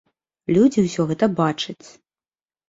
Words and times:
Людзі 0.55 0.79
ўсё 0.85 1.05
гэта 1.11 1.29
бачаць. 1.41 1.87